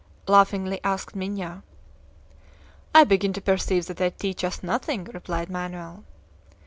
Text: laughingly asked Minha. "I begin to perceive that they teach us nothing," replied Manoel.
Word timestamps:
laughingly 0.27 0.79
asked 0.83 1.15
Minha. 1.15 1.61
"I 2.91 3.03
begin 3.03 3.33
to 3.33 3.39
perceive 3.41 3.85
that 3.85 3.97
they 3.97 4.09
teach 4.09 4.43
us 4.43 4.63
nothing," 4.63 5.03
replied 5.13 5.47
Manoel. 5.51 6.03